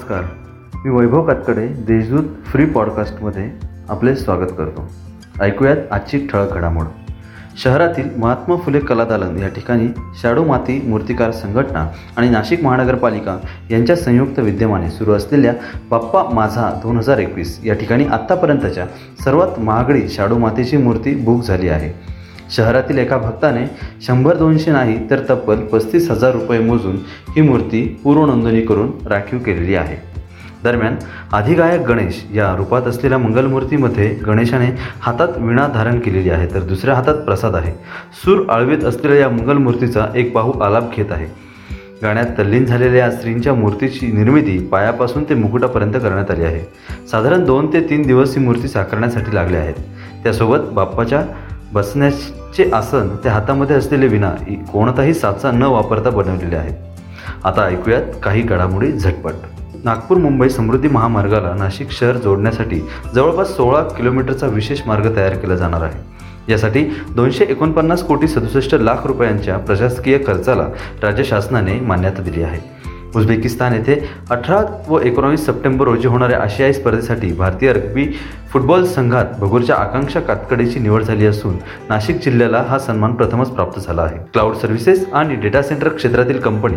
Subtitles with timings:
[0.00, 0.22] नमस्कार.
[0.84, 3.50] मी वैभव कातकडे देशदूत फ्री पॉडकास्टमध्ये
[3.88, 4.86] आपले स्वागत करतो.
[5.40, 6.86] ऐकूयात आजची ठळक घडामोड.
[7.62, 9.88] शहरातील महात्मा फुले कला दालन या ठिकाणी
[10.22, 11.86] शाडू माती मूर्तिकार संघटना
[12.16, 13.36] आणि नाशिक महानगरपालिका
[13.70, 15.52] यांच्या संयुक्त विद्यमाने सुरू असलेल्या
[15.90, 18.86] बाप्पा माझा दोन हजार एकवीस या ठिकाणी आत्तापर्यंतच्या
[19.24, 22.09] सर्वात महागडी शाडू मातीची मूर्ती बुक झाली आहे.
[22.50, 23.66] शहरातील एका भक्ताने
[24.06, 26.96] शंभर दोनशे नाही तर तब्बल पस्तीस हजार रुपये मोजून
[27.36, 29.96] ही मूर्ती पूर्वनोंदणी करून राखीव केलेली आहे.
[30.64, 30.96] दरम्यान
[31.32, 34.66] अधिगायक गणेश या रूपात असलेल्या मंगलमूर्तीमध्ये गणेशाने
[35.00, 37.72] हातात विणा धारण केलेली आहे तर दुसऱ्या हातात प्रसाद आहे.
[38.24, 41.26] सूर आळवीत असलेल्या या मंगलमूर्तीचा एक बाहू आलाप घेत आहे.
[42.02, 46.60] गाण्यात तल्लीन झालेल्या या स्त्रींच्या मूर्तीची निर्मिती पायापासून ते मुकुटापर्यंत करण्यात आली आहे.
[47.10, 49.74] साधारण दोन ते तीन दिवस ही मूर्ती साकारण्यासाठी लागले आहेत.
[50.22, 51.22] त्यासोबत बाप्पाच्या
[51.72, 54.30] बसण्याचे आसन त्या हातामध्ये असलेले विना
[54.72, 56.74] कोणताही साचा न वापरता बनवलेले आहेत.
[57.44, 59.32] आता ऐकूयात काही घडामोडी झटपट.
[59.84, 62.80] नागपूर मुंबई समृद्धी महामार्गाला नाशिक शहर जोडण्यासाठी
[63.14, 66.00] जवळपास सोळा किलोमीटरचा विशेष मार्ग तयार केला जाणार आहे.
[66.52, 70.66] यासाठी दोनशे एकोणपन्नास कोटी सदुसष्ट लाख रुपयांच्या प्रशासकीय खर्चाला
[71.02, 72.80] राज्य शासनाने मान्यता दिली आहे.
[73.16, 78.06] उझबेकिस्तान येथे अठरा व एकोणावीस सप्टेंबर रोजी होणाऱ्या आशियाई स्पर्धेसाठी भारतीय रग्बी
[78.52, 81.56] फुटबॉल संघात भगूरच्या आकांक्षा कातकडीची निवड झाली असून
[81.88, 84.16] नाशिक जिल्ह्याला हा सन्मान प्रथमच प्राप्त झाला आहे.
[84.32, 86.76] क्लाउड सर्व्हिसेस आणि डेटा सेंटर क्षेत्रातील company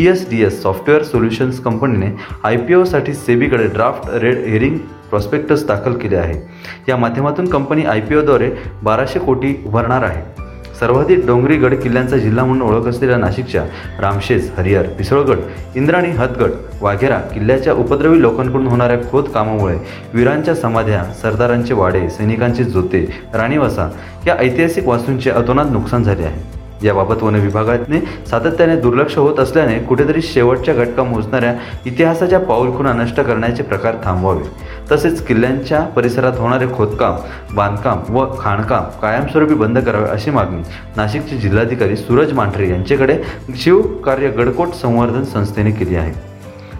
[0.00, 2.06] E S D S software solutions कंपनीने
[2.44, 4.78] आय पी ओसाठी सेबीकडे ड्राफ्ट रेड हेरिंग
[5.10, 6.40] प्रॉस्पेक्टस दाखल केले आहे.
[6.88, 8.50] या माध्यमातून कंपनी आय पी ओद्वारे
[8.82, 10.50] बाराशे कोटी उभारणार आहे.
[10.80, 13.64] सर्वाधिक डोंगरी गड किल्ल्यांचा जिल्हा म्हणून ओळख असलेल्या नाशिकच्या
[14.00, 15.38] रामशेज हरिहर पिसळगड
[15.74, 19.76] इंद्राणी हदगड वाघेरा किल्ल्याच्या उपद्रवी लोकांकडून होणाऱ्या खोद कामामुळे
[20.14, 23.88] वीरांच्या समाध्या सरदारांचे वाडे सैनिकांचे जोते राणीवासा
[24.26, 26.61] या ऐतिहासिक वास्तूंचे अतोनात नुकसान झाले आहे.
[26.82, 31.54] याबाबत वन विभागाने सातत्याने दुर्लक्ष होत असल्याने कुठेतरी शेवटच्या घटका मोजणाऱ्या
[31.86, 34.44] इतिहासाच्या पाऊलखुणा नष्ट करण्याचे प्रकार थांबवावे.
[34.90, 37.16] तसेच किल्ल्यांच्या परिसरात होणारे खोदकाम
[37.56, 40.62] बांधकाम व खाणकाम कायमस्वरूपी बंद करावे अशी मागणी
[40.96, 43.18] नाशिकचे जिल्हाधिकारी सूरज मांढरे यांच्याकडे
[43.56, 46.12] शिवकार्य गडकोट संवर्धन संस्थेने केली आहे.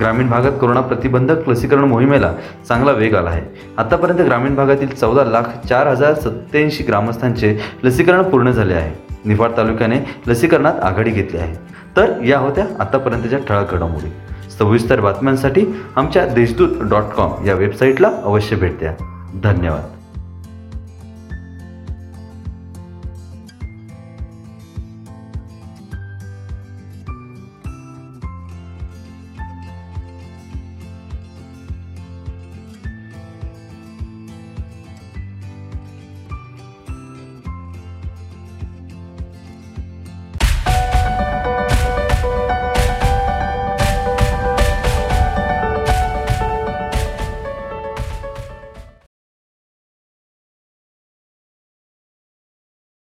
[0.00, 2.32] ग्रामीण भागात कोरोना प्रतिबंधक लसीकरण मोहिमेला
[2.68, 3.42] चांगला वेग आला आहे.
[3.78, 9.05] आतापर्यंत ग्रामीण भागातील चौदा लाख चार हजार सत्याऐंशी ग्रामस्थांचे लसीकरण पूर्ण झाले आहे.
[9.26, 11.54] निफाड तालुक्याने लसीकरणात आघाडी घेतली आहे.
[11.96, 14.12] तर या होत्या आतापर्यंतच्या ठळक घडामोडी.
[14.58, 15.66] सविस्तर बातम्यांसाठी
[15.96, 18.92] आमच्या देशदूत डॉट कॉम या वेबसाईटला अवश्य भेट द्या.
[19.42, 19.95] धन्यवाद.